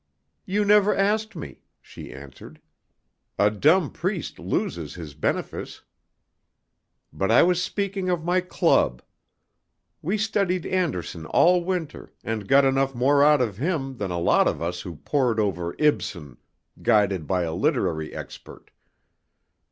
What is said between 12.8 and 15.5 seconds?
more out of him than a lot of us who pored